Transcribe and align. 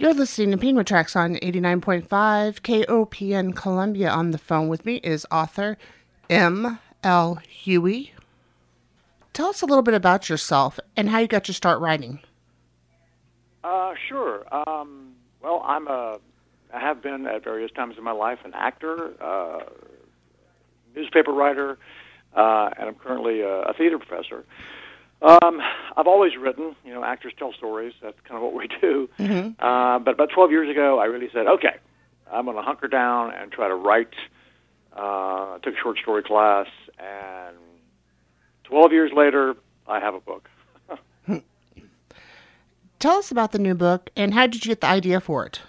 You're 0.00 0.14
listening 0.14 0.52
to 0.52 0.56
Penguin 0.58 0.86
Tracks 0.86 1.16
on 1.16 1.34
89.5 1.34 2.06
KOPN 2.06 3.56
Columbia. 3.56 4.08
On 4.08 4.30
the 4.30 4.38
phone 4.38 4.68
with 4.68 4.86
me 4.86 4.98
is 4.98 5.26
author 5.28 5.76
M. 6.30 6.78
L. 7.02 7.40
Huie. 7.64 8.12
Tell 9.32 9.48
us 9.48 9.60
a 9.60 9.66
little 9.66 9.82
bit 9.82 9.94
about 9.94 10.28
yourself 10.28 10.78
and 10.96 11.08
how 11.08 11.18
you 11.18 11.26
got 11.26 11.48
your 11.48 11.54
start 11.56 11.80
writing. 11.80 12.20
Uh, 13.64 13.94
sure. 14.08 14.46
Um, 14.54 15.14
well, 15.42 15.64
I'm 15.66 15.88
a, 15.88 16.20
I 16.72 16.78
have 16.78 17.02
been 17.02 17.26
at 17.26 17.42
various 17.42 17.72
times 17.72 17.98
in 17.98 18.04
my 18.04 18.12
life 18.12 18.38
an 18.44 18.52
actor, 18.54 19.20
uh, 19.20 19.64
newspaper 20.94 21.32
writer, 21.32 21.76
uh, 22.36 22.70
and 22.78 22.88
I'm 22.90 22.94
currently 22.94 23.40
a, 23.40 23.62
a 23.62 23.74
theater 23.74 23.98
professor. 23.98 24.44
Um, 25.20 25.60
I've 25.96 26.06
always 26.06 26.36
written. 26.36 26.76
You 26.84 26.94
know, 26.94 27.04
actors 27.04 27.32
tell 27.38 27.52
stories. 27.52 27.94
That's 28.00 28.18
kind 28.24 28.36
of 28.36 28.42
what 28.42 28.54
we 28.54 28.68
do. 28.80 29.08
Mm-hmm. 29.18 29.64
Uh, 29.64 29.98
but 29.98 30.14
about 30.14 30.30
12 30.30 30.50
years 30.50 30.70
ago, 30.70 30.98
I 30.98 31.06
really 31.06 31.28
said, 31.32 31.46
okay, 31.46 31.76
I'm 32.30 32.44
going 32.44 32.56
to 32.56 32.62
hunker 32.62 32.88
down 32.88 33.32
and 33.34 33.50
try 33.50 33.68
to 33.68 33.74
write. 33.74 34.14
Uh, 34.96 35.54
I 35.54 35.58
took 35.62 35.74
a 35.74 35.78
short 35.78 35.98
story 35.98 36.22
class, 36.22 36.66
and 36.98 37.56
12 38.64 38.92
years 38.92 39.12
later, 39.14 39.54
I 39.86 40.00
have 40.00 40.14
a 40.14 40.20
book. 40.20 40.48
Tell 42.98 43.18
us 43.18 43.30
about 43.30 43.52
the 43.52 43.60
new 43.60 43.74
book 43.74 44.10
and 44.16 44.34
how 44.34 44.46
did 44.46 44.64
you 44.64 44.70
get 44.70 44.80
the 44.80 44.88
idea 44.88 45.20
for 45.20 45.46
it? 45.46 45.60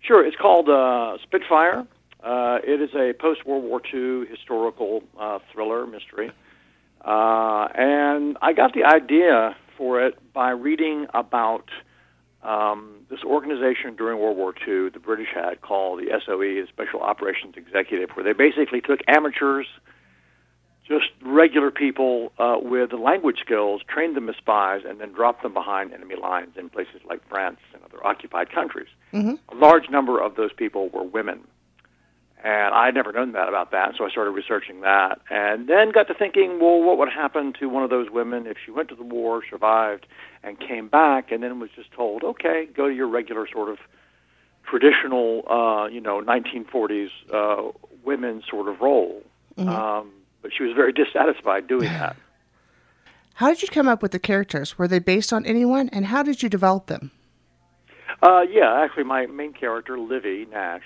Sure. 0.00 0.24
It's 0.24 0.36
called 0.36 0.68
uh, 0.68 1.16
Spitfire. 1.22 1.86
Uh, 2.22 2.58
it 2.62 2.80
is 2.80 2.90
a 2.94 3.14
post 3.14 3.46
World 3.46 3.64
War 3.64 3.80
II 3.92 4.26
historical 4.26 5.02
uh, 5.18 5.38
thriller 5.52 5.86
mystery. 5.86 6.30
Uh, 7.04 7.68
and 7.74 8.38
I 8.40 8.52
got 8.54 8.72
the 8.72 8.84
idea 8.84 9.56
for 9.76 10.02
it 10.02 10.18
by 10.32 10.50
reading 10.50 11.06
about 11.12 11.68
um, 12.42 13.06
this 13.10 13.20
organization 13.24 13.96
during 13.96 14.18
World 14.18 14.36
War 14.36 14.54
II 14.66 14.90
the 14.90 15.00
British 15.00 15.28
had 15.34 15.60
called 15.60 16.00
the 16.00 16.08
SOE, 16.24 16.38
the 16.38 16.66
Special 16.68 17.00
Operations 17.00 17.54
Executive, 17.56 18.10
where 18.10 18.24
they 18.24 18.32
basically 18.32 18.80
took 18.80 19.00
amateurs, 19.08 19.66
just 20.86 21.06
regular 21.22 21.70
people 21.70 22.32
uh, 22.38 22.56
with 22.60 22.92
language 22.92 23.38
skills, 23.40 23.82
trained 23.88 24.16
them 24.16 24.28
as 24.28 24.36
spies, 24.36 24.82
and 24.86 25.00
then 25.00 25.12
dropped 25.12 25.42
them 25.42 25.54
behind 25.54 25.92
enemy 25.92 26.16
lines 26.16 26.56
in 26.58 26.68
places 26.68 27.00
like 27.08 27.26
France 27.28 27.58
and 27.72 27.82
other 27.82 28.06
occupied 28.06 28.50
countries. 28.50 28.88
Mm-hmm. 29.12 29.56
A 29.56 29.58
large 29.58 29.88
number 29.88 30.22
of 30.22 30.36
those 30.36 30.52
people 30.52 30.90
were 30.90 31.02
women. 31.04 31.40
And 32.44 32.74
I 32.74 32.84
had 32.84 32.94
never 32.94 33.10
known 33.10 33.32
that 33.32 33.48
about 33.48 33.70
that, 33.70 33.94
so 33.96 34.04
I 34.04 34.10
started 34.10 34.32
researching 34.32 34.82
that. 34.82 35.18
And 35.30 35.66
then 35.66 35.92
got 35.92 36.08
to 36.08 36.14
thinking, 36.14 36.58
well, 36.60 36.82
what 36.82 36.98
would 36.98 37.08
happen 37.08 37.54
to 37.58 37.70
one 37.70 37.82
of 37.82 37.88
those 37.88 38.10
women 38.10 38.46
if 38.46 38.58
she 38.62 38.70
went 38.70 38.90
to 38.90 38.94
the 38.94 39.02
war, 39.02 39.42
survived, 39.48 40.06
and 40.42 40.60
came 40.60 40.88
back, 40.88 41.32
and 41.32 41.42
then 41.42 41.58
was 41.58 41.70
just 41.74 41.90
told, 41.92 42.22
okay, 42.22 42.68
go 42.76 42.86
to 42.86 42.94
your 42.94 43.08
regular 43.08 43.48
sort 43.50 43.70
of 43.70 43.78
traditional, 44.68 45.42
uh, 45.50 45.86
you 45.86 46.02
know, 46.02 46.20
1940s 46.20 47.08
uh, 47.32 47.72
women 48.04 48.42
sort 48.50 48.68
of 48.68 48.78
role. 48.78 49.22
Mm-hmm. 49.56 49.70
Um, 49.70 50.10
but 50.42 50.50
she 50.54 50.64
was 50.64 50.74
very 50.76 50.92
dissatisfied 50.92 51.66
doing 51.66 51.84
that. 51.88 52.14
How 53.36 53.48
did 53.48 53.62
you 53.62 53.68
come 53.68 53.88
up 53.88 54.02
with 54.02 54.12
the 54.12 54.18
characters? 54.18 54.76
Were 54.76 54.86
they 54.86 54.98
based 54.98 55.32
on 55.32 55.46
anyone, 55.46 55.88
and 55.88 56.04
how 56.04 56.22
did 56.22 56.42
you 56.42 56.50
develop 56.50 56.88
them? 56.88 57.10
Uh, 58.22 58.42
yeah, 58.42 58.82
actually, 58.84 59.04
my 59.04 59.24
main 59.24 59.54
character, 59.54 59.98
Livy 59.98 60.46
Nash, 60.50 60.84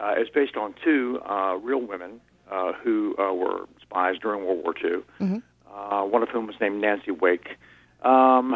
uh, 0.00 0.14
is 0.18 0.28
based 0.28 0.56
on 0.56 0.74
two 0.84 1.20
uh, 1.28 1.56
real 1.56 1.80
women 1.80 2.20
uh, 2.50 2.72
who 2.72 3.14
uh, 3.18 3.32
were 3.32 3.66
spies 3.80 4.16
during 4.20 4.44
World 4.44 4.62
War 4.62 4.74
II. 4.82 5.02
Mhm. 5.20 5.42
Uh, 5.74 6.02
one 6.04 6.22
of 6.22 6.28
whom 6.30 6.46
was 6.46 6.56
named 6.60 6.80
Nancy 6.80 7.10
Wake. 7.10 7.56
Um, 8.02 8.54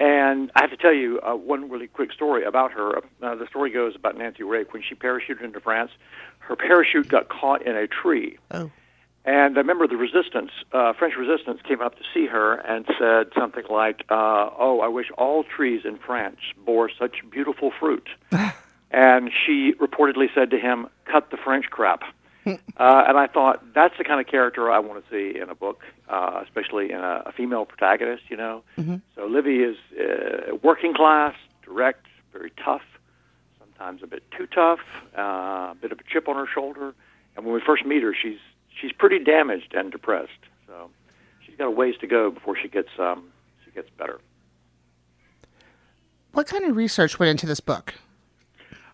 and 0.00 0.50
I 0.54 0.62
have 0.62 0.70
to 0.70 0.76
tell 0.76 0.94
you 0.94 1.20
uh, 1.20 1.34
one 1.34 1.70
really 1.70 1.86
quick 1.86 2.12
story 2.12 2.44
about 2.44 2.72
her. 2.72 2.98
Uh, 2.98 3.34
the 3.34 3.46
story 3.48 3.70
goes 3.70 3.94
about 3.94 4.16
Nancy 4.16 4.42
Wake. 4.42 4.72
When 4.72 4.82
she 4.82 4.94
parachuted 4.94 5.42
into 5.42 5.60
France, 5.60 5.90
her 6.38 6.56
parachute 6.56 7.08
got 7.08 7.28
caught 7.28 7.66
in 7.66 7.76
a 7.76 7.86
tree. 7.86 8.38
Oh. 8.50 8.70
And 9.24 9.56
I 9.56 9.60
remember 9.60 9.86
the 9.86 9.96
resistance, 9.96 10.50
uh, 10.72 10.92
French 10.94 11.14
resistance, 11.16 11.60
came 11.62 11.80
up 11.80 11.96
to 11.96 12.02
see 12.12 12.26
her 12.26 12.54
and 12.54 12.84
said 12.98 13.28
something 13.38 13.64
like, 13.70 14.02
uh, 14.10 14.50
"Oh, 14.58 14.80
I 14.82 14.88
wish 14.88 15.10
all 15.16 15.44
trees 15.44 15.82
in 15.84 15.96
France 15.98 16.40
bore 16.64 16.90
such 16.90 17.22
beautiful 17.30 17.70
fruit." 17.70 18.08
and 18.92 19.30
she 19.44 19.72
reportedly 19.80 20.28
said 20.34 20.50
to 20.50 20.58
him, 20.58 20.86
"Cut 21.06 21.30
the 21.30 21.36
French 21.36 21.66
crap." 21.70 22.02
uh, 22.46 22.54
and 22.76 23.16
I 23.16 23.28
thought 23.28 23.62
that's 23.72 23.96
the 23.98 24.04
kind 24.04 24.20
of 24.20 24.26
character 24.26 24.70
I 24.70 24.80
want 24.80 25.04
to 25.04 25.10
see 25.10 25.38
in 25.38 25.48
a 25.48 25.54
book, 25.54 25.82
uh, 26.08 26.40
especially 26.42 26.90
in 26.90 26.98
a, 26.98 27.22
a 27.26 27.32
female 27.32 27.64
protagonist. 27.64 28.24
You 28.28 28.36
know, 28.36 28.62
Mhm. 28.78 29.00
so 29.14 29.26
Livy 29.26 29.62
is 29.62 29.76
uh, 29.98 30.56
working 30.62 30.92
class, 30.94 31.34
direct, 31.64 32.06
very 32.32 32.50
tough, 32.64 32.82
sometimes 33.60 34.02
a 34.02 34.06
bit 34.08 34.24
too 34.36 34.46
tough, 34.46 34.80
uh, 35.16 35.20
a 35.70 35.76
bit 35.80 35.92
of 35.92 36.00
a 36.00 36.02
chip 36.04 36.28
on 36.28 36.34
her 36.36 36.46
shoulder. 36.52 36.94
And 37.36 37.44
when 37.46 37.54
we 37.54 37.60
first 37.60 37.86
meet 37.86 38.02
her, 38.02 38.12
she's 38.14 38.38
she's 38.80 38.92
pretty 38.92 39.20
damaged 39.20 39.72
and 39.74 39.92
depressed. 39.92 40.30
So 40.66 40.90
she's 41.46 41.54
got 41.56 41.66
a 41.66 41.70
ways 41.70 41.94
to 42.00 42.06
go 42.08 42.30
before 42.32 42.56
she 42.60 42.66
gets 42.68 42.88
um, 42.98 43.22
she 43.64 43.70
gets 43.70 43.88
better. 43.90 44.18
What 46.32 46.46
kind 46.46 46.64
of 46.64 46.76
research 46.76 47.18
went 47.18 47.30
into 47.30 47.46
this 47.46 47.60
book? 47.60 47.94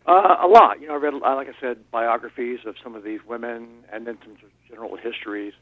Uh, 0.08 0.36
a 0.40 0.48
lot. 0.48 0.80
You 0.80 0.88
know, 0.88 0.94
I 0.94 0.96
read, 0.96 1.14
uh, 1.14 1.34
like 1.36 1.48
I 1.48 1.60
said, 1.60 1.90
biographies 1.90 2.60
of 2.64 2.76
some 2.82 2.94
of 2.94 3.04
these 3.04 3.20
women, 3.26 3.68
and 3.92 4.06
then 4.06 4.16
some 4.24 4.36
general 4.68 4.96
histories. 4.96 5.52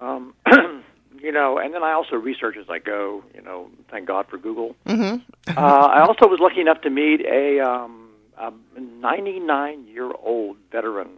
Um, 0.00 0.34
you 1.20 1.32
know, 1.32 1.58
and 1.58 1.74
then 1.74 1.82
I 1.82 1.92
also 1.92 2.16
research 2.16 2.56
as 2.56 2.66
I 2.70 2.78
go. 2.78 3.24
You 3.34 3.42
know, 3.42 3.70
thank 3.90 4.06
God 4.06 4.26
for 4.30 4.38
Google. 4.38 4.76
Mm-hmm. 4.86 5.16
uh, 5.58 5.60
I 5.60 6.00
also 6.00 6.28
was 6.28 6.38
lucky 6.40 6.60
enough 6.60 6.80
to 6.82 6.90
meet 6.90 7.20
a, 7.22 7.60
um, 7.60 8.10
a 8.38 8.52
99-year-old 8.78 10.56
veteran, 10.70 11.08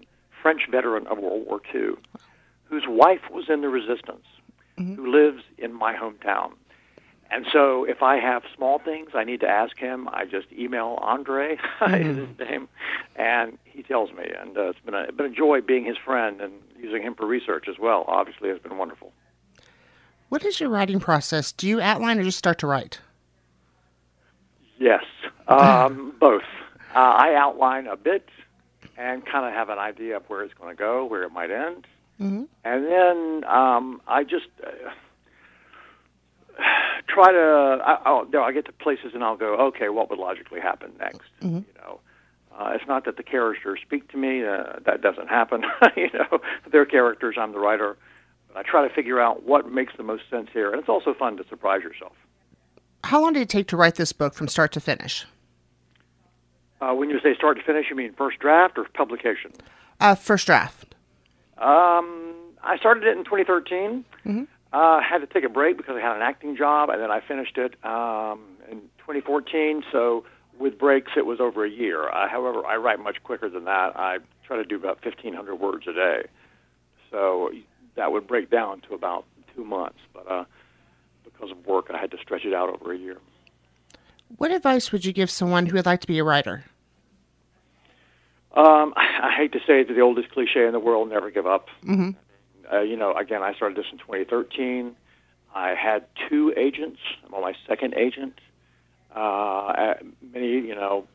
French 0.43 0.63
veteran 0.71 1.07
of 1.07 1.19
World 1.19 1.47
War 1.47 1.61
II, 1.75 1.95
whose 2.65 2.85
wife 2.89 3.31
was 3.31 3.45
in 3.49 3.61
the 3.61 3.69
resistance, 3.69 4.27
Mhm. 4.79 4.97
who 4.97 5.07
lives 5.11 5.43
in 5.59 5.73
my 5.73 5.95
hometown. 5.95 6.53
And 7.31 7.47
so, 7.53 7.85
if 7.85 8.03
I 8.03 8.17
have 8.19 8.43
small 8.55 8.79
things 8.79 9.11
I 9.15 9.25
need 9.25 9.41
to 9.41 9.49
ask 9.49 9.79
him, 9.79 10.09
I 10.13 10.25
just 10.25 10.47
email 10.53 10.99
Andre, 11.01 11.59
name, 11.89 12.37
and 13.25 13.59
he 13.65 13.83
tells 13.83 14.11
me. 14.13 14.25
And 14.41 14.57
uh, 14.57 14.69
it's 14.71 14.79
been 14.81 14.95
a, 14.95 15.11
been 15.13 15.27
a 15.27 15.35
joy 15.35 15.61
being 15.61 15.85
his 15.85 15.97
friend 15.97 16.41
and 16.41 16.53
using 16.79 17.03
him 17.03 17.15
for 17.15 17.27
research 17.27 17.67
as 17.69 17.79
well. 17.79 18.05
Obviously, 18.07 18.49
has 18.51 18.59
been 18.59 18.77
wonderful. 18.77 19.13
What 20.29 20.45
is 20.45 20.61
your 20.61 20.69
writing 20.69 21.01
process? 21.01 21.53
Do 21.53 21.67
you 21.69 21.81
outline 21.81 22.19
or 22.19 22.25
just 22.25 22.39
start 22.39 22.59
to 22.59 22.67
write? 22.67 23.01
Yes, 24.79 25.05
um, 25.49 26.15
both. 26.21 26.43
Uh, 26.95 26.99
I 26.99 27.35
outline 27.35 27.87
a 27.87 27.97
bit 27.97 28.29
and 28.97 29.25
kind 29.25 29.47
of 29.47 29.53
have 29.53 29.69
an 29.71 29.79
idea 29.79 30.17
of 30.17 30.25
where 30.29 30.43
it's 30.45 30.55
going 30.55 30.75
to 30.75 30.79
go, 30.79 31.05
where 31.05 31.23
it 31.23 31.33
might 31.33 31.51
end, 31.51 31.87
Mm-hmm. 32.21 32.45
and 32.65 32.85
then 32.87 33.45
um, 33.51 34.01
I 34.07 34.23
just 34.23 34.47
uh, 34.65 34.69
try 37.09 37.33
to. 37.33 37.79
I, 37.85 37.99
I'll, 38.05 38.25
know, 38.27 38.43
I 38.45 38.53
get 38.53 38.67
to 38.67 38.73
places 38.73 39.13
and 39.15 39.25
I'll 39.25 39.37
go, 39.37 39.57
okay, 39.69 39.89
what 39.89 40.11
would 40.11 40.19
logically 40.21 40.61
happen 40.61 40.93
next? 41.01 41.29
Mhm. 41.43 41.65
You 41.67 41.75
know, 41.83 42.01
uh, 42.59 42.73
it's 42.75 42.87
not 42.87 43.05
that 43.05 43.17
the 43.17 43.23
characters 43.23 43.81
speak 43.83 44.11
to 44.13 44.17
me. 44.17 44.45
Uh, 44.45 44.79
that 44.85 45.01
doesn't 45.03 45.29
happen. 45.29 45.65
you 45.97 46.11
know, 46.13 46.41
they're 46.71 46.87
characters. 46.87 47.37
I'm 47.39 47.53
the 47.53 47.59
writer. 47.59 47.97
I 48.57 48.63
try 48.63 48.87
to 48.87 48.95
figure 48.95 49.21
out 49.21 49.43
what 49.45 49.71
makes 49.71 49.95
the 49.97 50.05
most 50.05 50.23
sense 50.31 50.49
here, 50.53 50.71
and 50.71 50.79
it's 50.79 50.89
also 50.89 51.13
fun 51.15 51.37
to 51.39 51.45
surprise 51.49 51.83
yourself. 51.83 52.13
How 53.03 53.21
long 53.21 53.33
did 53.33 53.43
it 53.43 53.49
take 53.49 53.67
to 53.69 53.77
write 53.77 53.97
this 53.97 54.13
book 54.13 54.35
from 54.35 54.47
start 54.49 54.73
to 54.73 54.81
finish? 54.81 55.27
Uh, 56.81 56.93
when 56.95 57.11
you 57.11 57.19
say 57.21 57.35
start 57.35 57.57
to 57.57 57.63
finish, 57.65 57.87
you 57.91 57.97
mean 57.97 58.13
first 58.13 58.39
draft 58.39 58.79
or 58.79 58.85
publication? 58.95 59.53
Uh, 60.01 60.15
first 60.15 60.47
draft. 60.47 60.95
Um, 61.59 62.35
I 62.63 62.77
started 62.79 63.05
it 63.05 63.17
in 63.17 63.25
2013. 63.25 64.05
Mhm. 64.25 64.47
Uh, 64.73 65.01
had 65.01 65.19
to 65.19 65.27
take 65.27 65.45
a 65.45 65.49
break 65.49 65.77
because 65.77 65.97
I 65.97 66.01
had 66.01 66.17
an 66.17 66.23
acting 66.23 66.57
job, 66.57 66.91
and 66.91 67.01
then 67.01 67.11
I 67.11 67.21
finished 67.21 67.59
it 67.59 67.75
um, 67.85 68.41
in 68.71 68.81
2014. 68.99 69.85
So 69.93 70.25
with 70.59 70.79
breaks, 70.79 71.13
it 71.17 71.27
was 71.27 71.41
over 71.41 71.65
a 71.65 71.71
year. 71.71 72.09
Uh, 72.09 72.29
however, 72.29 72.65
I 72.67 72.77
write 72.77 73.01
much 73.01 73.23
quicker 73.23 73.49
than 73.49 73.65
that. 73.65 73.97
I 73.97 74.19
try 74.47 74.57
to 74.57 74.65
do 74.65 74.77
about 74.77 75.05
1,500 75.05 75.55
words 75.57 75.87
a 75.89 75.93
day. 75.93 76.29
So 77.11 77.51
that 77.97 78.13
would 78.13 78.27
break 78.27 78.51
down 78.51 78.81
to 78.89 78.95
about 78.95 79.25
two 79.55 79.65
months. 79.65 79.99
But 80.13 80.31
uh, 80.31 80.45
because 81.25 81.51
of 81.51 81.67
work, 81.67 81.87
I 81.93 81.99
had 81.99 82.11
to 82.13 82.19
stretch 82.19 82.45
it 82.45 82.55
out 82.55 82.69
over 82.69 82.93
a 82.93 82.99
year. 82.99 83.19
What 84.37 84.51
advice 84.51 84.91
would 84.93 85.05
you 85.05 85.13
give 85.13 85.31
someone 85.31 85.67
who 85.67 85.75
would 85.75 85.87
like 85.87 86.01
to 86.01 86.07
be 86.07 86.19
a 86.19 86.25
writer? 86.25 86.65
Um, 88.57 88.95
I 88.97 89.33
hate 89.37 89.53
to 89.53 89.61
say 89.61 89.81
it, 89.81 89.89
the 89.89 90.01
oldest 90.01 90.31
cliche 90.31 90.67
in 90.67 90.73
the 90.73 90.81
world: 90.81 91.09
never 91.09 91.31
give 91.31 91.47
up. 91.47 91.69
Mm-hmm. 91.85 92.11
Uh, 92.73 92.81
you 92.81 92.97
know, 92.97 93.15
again, 93.15 93.43
I 93.43 93.55
started 93.55 93.77
this 93.77 93.87
in 93.93 93.99
2013. 93.99 94.97
I 95.55 95.75
had 95.75 96.07
two 96.29 96.53
agents. 96.57 96.99
I'm 97.25 97.35
on 97.35 97.43
my 97.43 97.55
second 97.69 97.95
agent. 97.95 98.41
Uh, 99.15 99.95
many, 100.33 100.49
you 100.49 100.75
know, 100.75 101.07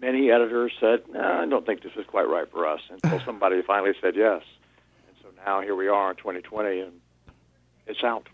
many 0.00 0.30
editors 0.30 0.72
said, 0.80 1.02
no, 1.10 1.20
"I 1.20 1.46
don't 1.46 1.64
think 1.64 1.82
this 1.82 1.92
is 1.96 2.06
quite 2.06 2.28
right 2.28 2.50
for 2.50 2.66
us," 2.66 2.80
until 2.90 3.20
somebody 3.24 3.62
finally 3.62 3.92
said 4.00 4.14
yes. 4.16 4.42
And 5.08 5.16
so 5.22 5.28
now 5.44 5.60
here 5.62 5.74
we 5.74 5.88
are 5.88 6.10
in 6.10 6.16
2020, 6.16 6.80
and 6.80 6.92
it's 7.86 8.02
out. 8.04 8.28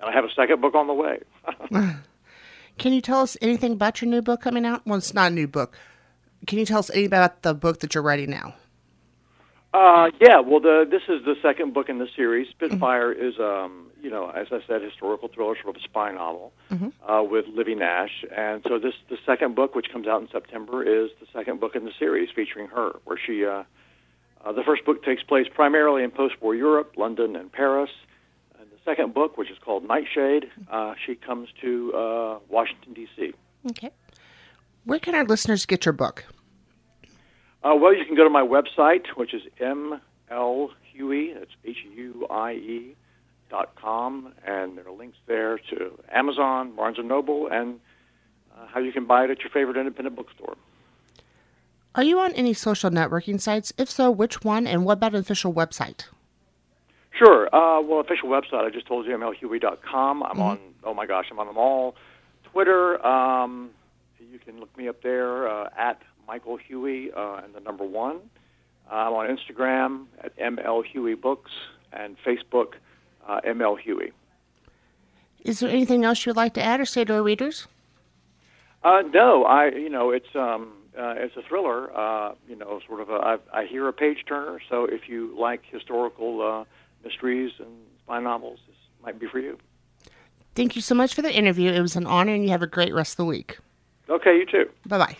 And 0.00 0.10
I 0.10 0.12
have 0.12 0.24
a 0.24 0.32
second 0.34 0.60
book 0.60 0.74
on 0.74 0.86
the 0.86 0.94
way. 0.94 1.20
Can 2.78 2.92
you 2.92 3.00
tell 3.00 3.20
us 3.20 3.36
anything 3.42 3.72
about 3.72 4.00
your 4.00 4.10
new 4.10 4.22
book 4.22 4.40
coming 4.40 4.64
out? 4.64 4.86
Well, 4.86 4.98
it's 4.98 5.12
not 5.12 5.32
a 5.32 5.34
new 5.34 5.46
book. 5.46 5.76
Can 6.46 6.58
you 6.58 6.64
tell 6.64 6.78
us 6.78 6.90
anything 6.90 7.06
about 7.08 7.42
the 7.42 7.52
book 7.52 7.80
that 7.80 7.94
you're 7.94 8.02
writing 8.02 8.30
now? 8.30 8.54
Uh, 9.72 10.10
yeah, 10.20 10.40
well, 10.40 10.60
the, 10.60 10.84
this 10.90 11.02
is 11.08 11.24
the 11.24 11.36
second 11.40 11.72
book 11.72 11.88
in 11.88 11.98
the 11.98 12.08
series. 12.16 12.48
Spitfire 12.50 13.12
is, 13.12 13.38
um, 13.38 13.86
you 14.02 14.10
know, 14.10 14.28
as 14.28 14.48
I 14.50 14.58
said, 14.66 14.82
historical 14.82 15.28
thriller, 15.28 15.54
sort 15.62 15.76
of 15.76 15.80
a 15.80 15.84
spy 15.84 16.10
novel 16.10 16.52
uh, 17.08 17.22
with 17.22 17.44
Livy 17.54 17.76
Nash. 17.76 18.24
And 18.36 18.64
so 18.66 18.80
this, 18.80 18.94
the 19.08 19.16
second 19.24 19.54
book, 19.54 19.76
which 19.76 19.86
comes 19.92 20.08
out 20.08 20.20
in 20.22 20.28
September, 20.28 20.82
is 20.82 21.10
the 21.20 21.26
second 21.32 21.60
book 21.60 21.76
in 21.76 21.84
the 21.84 21.92
series 21.98 22.30
featuring 22.34 22.66
her, 22.66 22.98
where 23.04 23.16
she, 23.24 23.44
uh, 23.44 23.62
uh, 24.44 24.52
the 24.52 24.64
first 24.64 24.84
book 24.84 25.04
takes 25.04 25.22
place 25.22 25.46
primarily 25.54 26.02
in 26.02 26.10
post-war 26.10 26.56
Europe, 26.56 26.94
London 26.96 27.36
and 27.36 27.52
Paris. 27.52 27.90
And 28.58 28.68
the 28.72 28.78
second 28.84 29.14
book, 29.14 29.38
which 29.38 29.52
is 29.52 29.58
called 29.64 29.86
Nightshade, 29.86 30.50
uh, 30.68 30.94
she 31.06 31.14
comes 31.14 31.48
to 31.60 31.92
uh, 31.94 32.38
Washington, 32.48 32.92
D.C. 32.94 33.32
Okay. 33.70 33.90
Where 34.84 34.98
can 34.98 35.14
our 35.14 35.24
listeners 35.24 35.64
get 35.64 35.84
your 35.84 35.92
book? 35.92 36.24
Uh, 37.62 37.74
well, 37.74 37.94
you 37.94 38.04
can 38.04 38.14
go 38.16 38.24
to 38.24 38.30
my 38.30 38.42
website, 38.42 39.06
which 39.16 39.34
is 39.34 39.42
mlhuie, 39.60 41.34
that's 41.34 41.50
H-U-I-E, 41.64 42.96
dot 43.50 43.74
com, 43.74 44.32
and 44.46 44.78
there 44.78 44.88
are 44.88 44.92
links 44.92 45.18
there 45.26 45.58
to 45.58 45.98
Amazon, 46.10 46.74
Barnes 46.74 46.96
& 47.00 47.04
Noble, 47.04 47.48
and 47.48 47.80
uh, 48.56 48.66
how 48.66 48.80
you 48.80 48.92
can 48.92 49.04
buy 49.06 49.24
it 49.24 49.30
at 49.30 49.40
your 49.40 49.50
favorite 49.50 49.76
independent 49.76 50.16
bookstore. 50.16 50.56
Are 51.94 52.04
you 52.04 52.20
on 52.20 52.32
any 52.34 52.54
social 52.54 52.90
networking 52.90 53.40
sites? 53.40 53.72
If 53.76 53.90
so, 53.90 54.10
which 54.10 54.44
one, 54.44 54.66
and 54.66 54.84
what 54.84 54.94
about 54.94 55.14
an 55.14 55.20
official 55.20 55.52
website? 55.52 56.04
Sure. 57.10 57.54
Uh, 57.54 57.82
well, 57.82 58.00
official 58.00 58.28
website, 58.28 58.64
I 58.64 58.70
just 58.70 58.86
told 58.86 59.06
you, 59.06 59.12
mlhuie.com. 59.16 60.22
I'm 60.22 60.40
on, 60.40 60.58
oh 60.84 60.94
my 60.94 61.06
gosh, 61.06 61.26
I'm 61.30 61.38
on 61.40 61.48
them 61.48 61.58
all. 61.58 61.96
Twitter, 62.44 63.04
um, 63.04 63.70
you 64.30 64.38
can 64.38 64.60
look 64.60 64.74
me 64.78 64.88
up 64.88 65.02
there 65.02 65.48
uh, 65.48 65.68
at 65.76 66.00
Michael 66.30 66.58
Huie 66.58 67.10
uh, 67.16 67.42
and 67.42 67.52
the 67.56 67.60
number 67.60 67.84
one. 67.84 68.20
I'm 68.88 69.12
on 69.14 69.36
Instagram 69.36 70.06
at 70.22 70.36
ML 70.38 70.84
Huie 70.84 71.20
Books 71.20 71.50
and 71.92 72.16
Facebook, 72.24 72.74
uh, 73.26 73.40
ML 73.44 73.76
Huie. 73.84 74.12
Is 75.44 75.58
there 75.58 75.68
anything 75.68 76.04
else 76.04 76.24
you'd 76.24 76.36
like 76.36 76.54
to 76.54 76.62
add 76.62 76.78
or 76.78 76.84
say 76.84 77.04
to 77.04 77.14
our 77.14 77.22
readers? 77.24 77.66
Uh, 78.84 79.02
no, 79.12 79.44
I, 79.44 79.70
you 79.70 79.88
know, 79.88 80.10
it's, 80.10 80.32
um, 80.36 80.72
uh, 80.96 81.14
it's 81.16 81.36
a 81.36 81.42
thriller, 81.42 81.90
uh, 81.98 82.34
you 82.48 82.54
know, 82.54 82.80
sort 82.86 83.00
of 83.00 83.10
a, 83.10 83.14
I, 83.14 83.38
I 83.52 83.66
hear 83.66 83.88
a 83.88 83.92
page 83.92 84.18
turner, 84.28 84.60
so 84.68 84.84
if 84.84 85.08
you 85.08 85.34
like 85.36 85.62
historical 85.68 86.42
uh, 86.42 86.64
mysteries 87.04 87.50
and 87.58 87.70
spy 88.04 88.20
novels, 88.20 88.60
this 88.68 88.76
might 89.02 89.18
be 89.18 89.26
for 89.26 89.40
you. 89.40 89.58
Thank 90.54 90.76
you 90.76 90.82
so 90.82 90.94
much 90.94 91.12
for 91.12 91.22
the 91.22 91.34
interview. 91.34 91.72
It 91.72 91.80
was 91.80 91.96
an 91.96 92.06
honor, 92.06 92.34
and 92.34 92.44
you 92.44 92.50
have 92.50 92.62
a 92.62 92.68
great 92.68 92.94
rest 92.94 93.14
of 93.14 93.16
the 93.16 93.24
week. 93.24 93.58
Okay, 94.08 94.36
you 94.36 94.46
too. 94.46 94.70
Bye 94.86 94.98
bye. 94.98 95.16